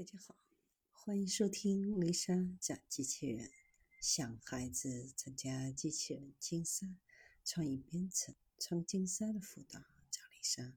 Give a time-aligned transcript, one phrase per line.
[0.00, 0.34] 大家好，
[0.92, 3.50] 欢迎收听丽莎讲机器人。
[4.00, 6.86] 想孩子参加机器人竞赛、
[7.44, 9.78] 创意编程、创竞赛的辅导，
[10.10, 10.72] 找丽莎。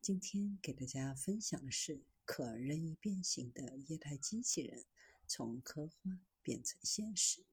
[0.00, 4.86] 今天给大家分享的是可任意变形的液态机器人，
[5.28, 7.44] 从科幻变成现实。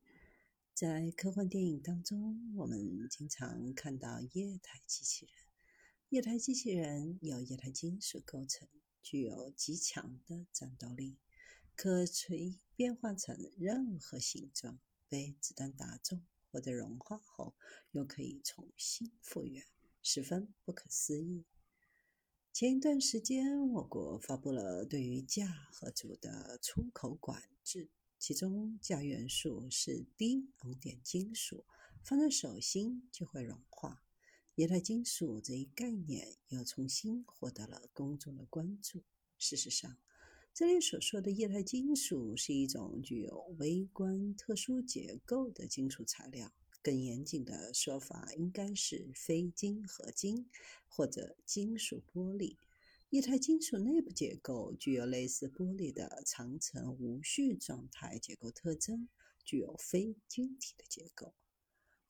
[0.74, 5.36] 在科幻电影当中，我们经常看到液态机器人。
[6.08, 8.66] 液态机器人由液态金属构成。
[9.02, 11.18] 具有极强的战斗力，
[11.76, 17.56] 可随意变换成任何形状，被子弹打中或者融化后，
[17.92, 19.66] 又可以重新复原，
[20.02, 21.46] 十分不可思议。
[22.54, 31.66] 前一段时间，我国发布了对于镓和铢的出口管制，其中镓元素是低熔点金属，
[32.04, 34.04] 放在手心就会融化。
[34.56, 39.02] 液态金属这一概念又重新获得了公众的关注。
[39.38, 39.98] 事实上，
[40.54, 46.52] 这里所说的液态金属是一种具有微观特殊结构的金属材料。
[46.84, 50.50] 更严谨的说法应该是非金合金
[50.88, 52.58] 或者金属玻璃。
[53.12, 59.08] 液态金属内部结构具有类似玻璃的长层无序状态结构特征，
[59.46, 61.34] 具有非晶体的结构。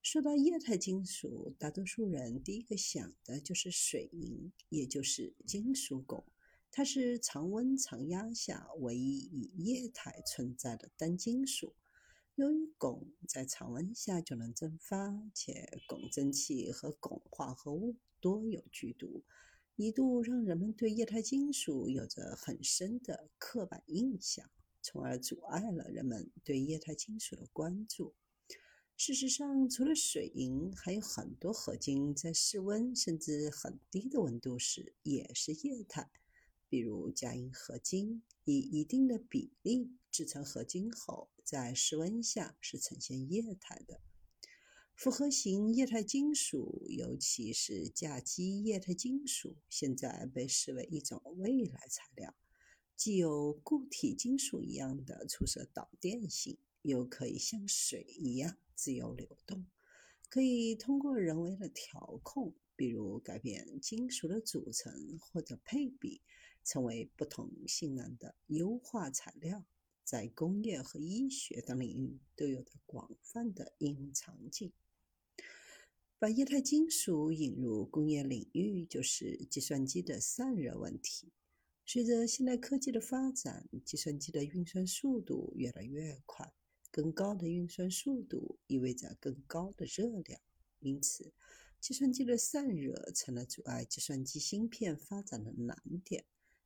[0.01, 6.23] 说到液态金属，大多数人第一个想的就是水银，也就是金属汞。
[6.71, 11.75] 它是常温常压下唯一以液态存在的单金属。
[12.33, 19.23] 由于汞在常温下就能蒸发，且汞蒸气和汞化合物多有剧毒，
[19.75, 24.49] 一度让人们对液态金属有着很深的刻板印象，
[24.81, 28.15] 从而阻碍了人们对液态金属的关注。
[29.03, 36.11] 事实上，除了水银，还有很多合金在室温甚至很低的温度时也是液态。
[36.69, 44.01] 比如镓银合金，以一定的比例制成合金后，在室温下是呈现液态的。
[44.93, 52.35] 复合型液态金属，尤其是镓基液态金属，现在被视为一种未来材料，
[52.95, 56.59] 既有固体金属一样的出色导电性。
[56.81, 59.65] 又可以像水一样自由流动，
[60.29, 66.21] 可以通过人为的调控，比如改变金属的组成或者配比，
[66.63, 69.65] 成为不同性能的优化材料，
[70.03, 74.71] 在工业和医学等领域都有着广泛的应用场景。
[76.17, 81.31] 把液态金属引入工业领域，就是计算机的散热问题。
[81.83, 86.53] 随着现代科技的发展，计算机的运算速度越来越快。
[86.91, 90.41] 更高的运算速度意味着更高的热量，
[90.79, 91.31] 因此，
[91.79, 96.25] 计算机的散热成了阻碍计算机芯片发展的难点。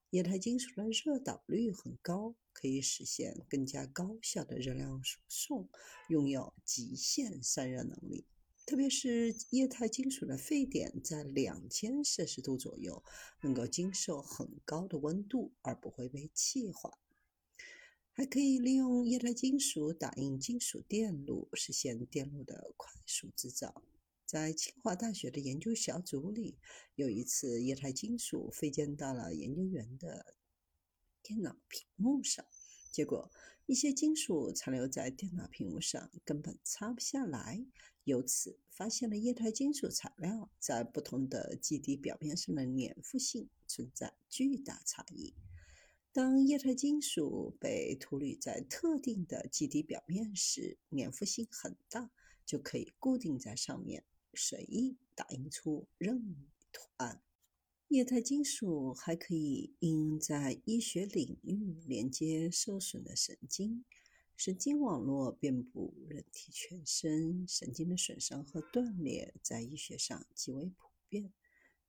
[0.09, 5.69] 液态金属的热导率很高，可以实现更加高效的热量输送，
[6.09, 8.25] 拥有极限散热能力。
[8.65, 13.03] 特别是液态金属的沸点在两千摄氏度左右，
[13.41, 16.97] 能够经受很高的温度而不会被气化。
[18.17, 23.83] 还可以利用液态金属打印金属电路，实现电路的快速制造。
[24.25, 26.57] 在清华大学的研究小组里，
[26.95, 30.37] 有一次液态金属飞溅到了研究员的
[31.21, 32.45] 电脑屏幕上，
[32.89, 33.29] 结果
[33.65, 37.65] 一些金属残留在电脑屏幕上，根本擦不下来。
[38.05, 45.33] 由此发现了液态金属材料在不同的基底表面上的粘附性存在巨大差异。
[46.15, 52.09] 当液态金属被涂铝在特定的基底表面时，粘附性很大，
[52.45, 56.37] 就可以固定在上面，随意打印出任意
[56.71, 57.21] 图案。
[57.89, 63.83] 液态金属还可以应用在医学领域，连接受损的神经。
[64.37, 71.33] 神经网络遍布人体全身，神经的损伤和断裂在医学上极为普遍。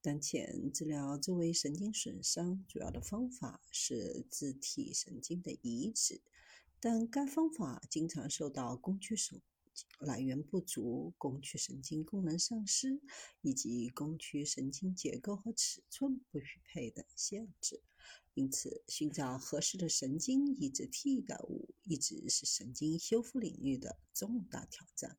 [0.07, 6.21] 当前治疗周围神经损伤主要的方法是自体神经的移植，
[6.79, 9.41] 但该方法经常受到工具手
[9.99, 13.01] 来源不足、工具神经功能丧失
[13.41, 17.83] 以及工具神经结构和尺寸不匹配的限制。
[18.35, 25.19] 因此，寻找合适的神经移植替代物一直是神经修复领域的重大挑战。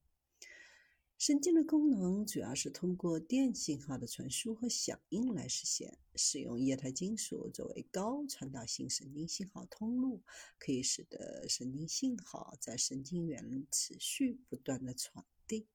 [1.18, 5.98] 神经的功能主要是通过电信号的传输和响应来实现。
[6.16, 10.22] 使用液态金属作为高传导性神经信号通路，
[10.60, 15.66] 可以使得神经信号在神经元持续不断的传递，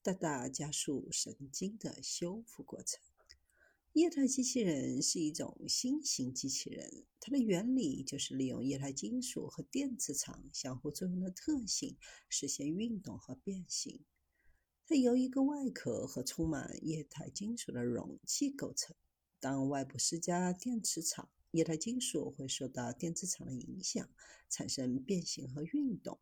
[0.00, 3.00] 大大加速神经的修复过程。
[3.94, 11.96] 液态机器人是一种新型机器人，它的原理就是利用液态金属和电磁场相互作用的特性，
[12.28, 14.00] 实现运动和变形。
[14.86, 18.94] 它由一个外壳和充满液态金属的容器构成。
[19.40, 24.08] 当外部施加电磁场，液态金属会受到电磁场的影响，
[24.48, 26.18] 产生变形和运动。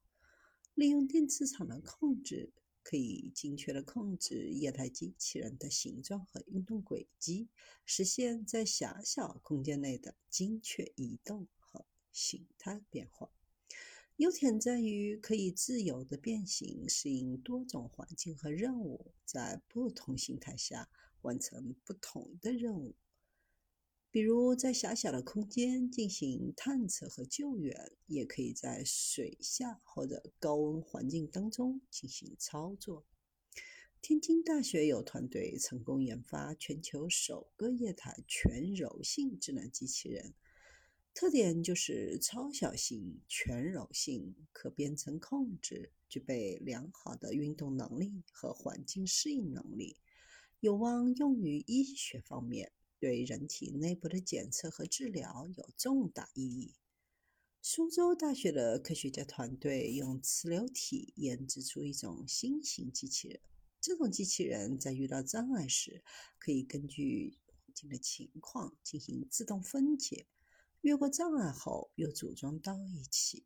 [0.74, 2.52] 利用电磁场的控制。
[2.84, 7.48] 可以精确地控制液态机器人的形状和运动轨迹，
[7.86, 13.30] 实现在狭小空间内的精确移动和形态变化。
[14.22, 20.88] 优点在于可以自由地变形，适应多种环境和任务，在不同形态下
[21.22, 22.94] 完成不同的任务。
[24.12, 33.04] 比如在狭小的空间进行探测和救援，也可以在水下或者高温环境当中进行操作。
[34.00, 40.32] 天津大学有团队成功研发全球首个液态全柔性智能机器人，
[41.14, 49.96] 特点就是超小型、全柔性、可编程控制，具备良好的运动能力和环境适应能力，
[50.60, 52.72] 有望用于医学方面。
[52.98, 56.72] 对人体内部的检测和治疗有重大意义。
[57.60, 63.40] 苏州大学的科学家团队用磁流体研制出一种新型机器人。
[63.80, 66.04] 这种机器人在遇到障碍时，
[66.38, 70.26] 可以根据环境的情况进行自动分解，
[70.82, 73.44] 越过障碍后又组装到一起。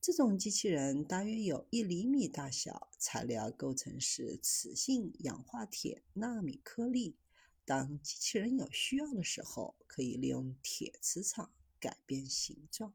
[0.00, 7.16] 这种机器人大约有一厘米大小，材料构成是磁性氧化铁纳米颗粒。
[7.64, 11.50] 当机器人有需要的时候，可以利用铁磁场
[11.80, 12.94] 改变形状。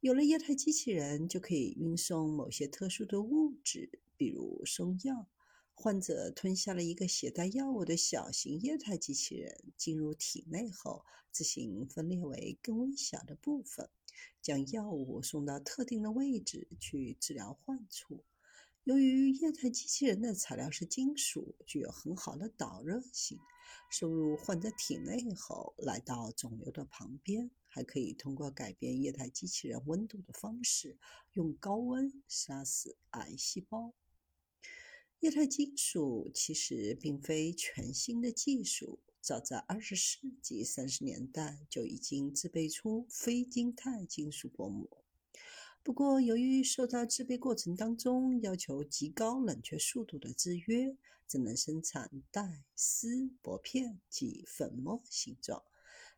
[0.00, 5.28] 有了液态机器人，就可以运送某些特殊的物质，比如送药。
[5.74, 13.88] 患者吞下了一个携带药物的小型液态机器人，进入体内后自行分裂为更微小的部分，
[14.42, 18.24] 将药物送到特定的位置去治疗患处。
[18.84, 23.38] 由于液态机器人的材料是金属，具有很好的导热性。
[23.88, 30.98] 收入患者体内后，来到肿瘤的旁边，还可以通过改变液态机器人温度的方式，
[31.32, 33.92] 用高温杀死癌细胞。
[35.20, 44.88] 液态金属其实并非全新的技术，早在二十世纪三十年代就已经制备出非晶态金属薄膜。
[45.82, 50.96] 不过，由于受到制备过程当中要求极高冷却速度的制约，
[51.28, 55.62] 只能生产带、丝、薄片及粉末形状，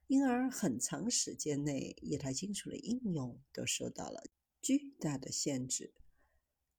[0.07, 4.23] 因而很长时间内液态金属的应用都受到了
[4.61, 5.93] 巨大的限制。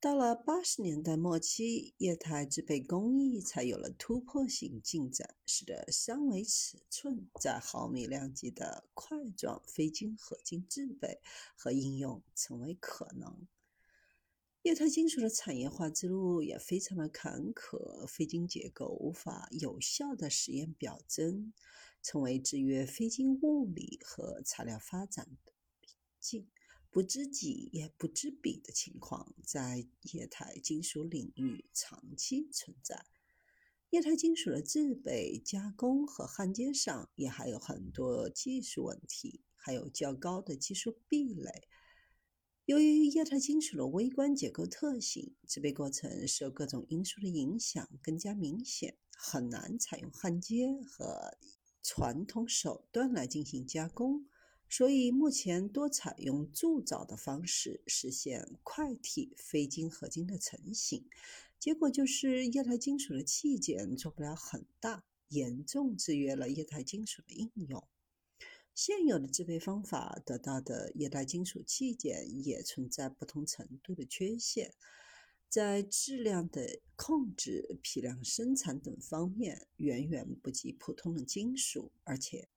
[0.03, 11.21] 到了八十年代末期，液态制备工艺才有了突破性进展，使得三维尺寸在毫米量级的块状非晶合金制备
[11.55, 13.47] 和应用成为可能。
[14.63, 21.53] 液态金属的产业化之路也非常的坎坷，非晶结构无法有效的实验表征，
[22.01, 26.45] 成为制约非晶物理和材料发展的瓶颈。
[26.93, 33.07] 不知己也不知彼的情况在液态金属领域长期存在。
[33.89, 41.67] 液态金属的制备、加工和焊接上也还有很多技术问题，还有较高的技术壁垒。
[42.65, 51.35] 由于液态金属的微观结构特性，制备过程受各种因素的影响更加明显，很难采用焊接和
[51.81, 54.27] 传统手段来进行加工。
[54.75, 61.07] 所以，目前多采用铸造的方式实现块体非晶合金的成型，
[61.59, 67.87] 结果就是液态金属的器件做不了很大，严重制约了液态金属的应用。
[68.73, 74.73] 现有的制备方法得到的液态金属器件也存在不同程度的缺陷，
[75.47, 82.49] 在质量的控制、批量生产等方面远远不及普通的金属，而且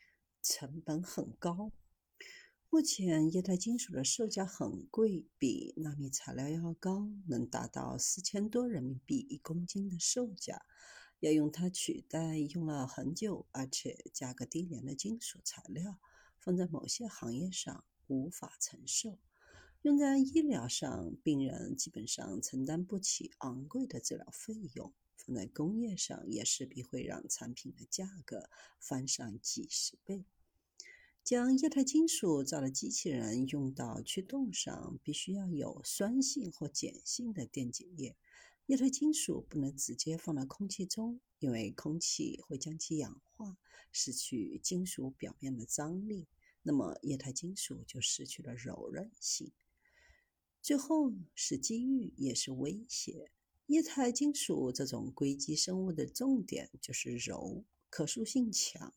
[0.43, 1.73] 成本很高。
[2.69, 10.67] 目前液态金属的售价很贵，比纳米材料要高，能达到四千多人民币一公斤的售价。
[11.21, 15.99] 要用它取代用了很久而且价格低廉的金属材料，
[16.41, 19.19] 放在某些行业上无法承受。
[19.83, 30.27] 用在医疗上，病人基本上承担不起昂贵的治疗费用；放在工业上，也势必会让产品的价格翻上几十倍。
[31.27, 38.15] 将液态金属造的机器人用到驱动上，必须要有酸性或碱性的电解液。
[38.67, 43.57] 液态金属不能直接放到空气中，因为空气会将其氧化，
[43.91, 46.29] 失去金属表面的张力，
[46.63, 49.51] 那么液态金属就失去了柔韧性。
[50.63, 53.33] 最后是机遇，也是威胁。
[53.67, 58.95] 液态金属这种硅基生物的重点就是柔，可塑性强，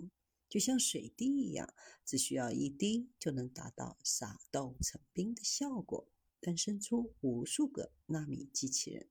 [0.50, 1.72] 就像水滴一样，
[2.04, 6.08] 只需要一滴就能达到撒豆成冰的效果，
[6.42, 9.08] 诞生出无数个纳米机器人。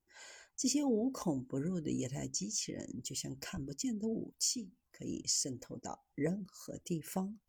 [0.56, 7.38] 这些无孔不入的液态机器人就像看不见的武器，可以渗透到任何地方。